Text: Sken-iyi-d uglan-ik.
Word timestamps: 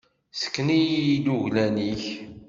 Sken-iyi-d 0.39 1.25
uglan-ik. 1.35 2.03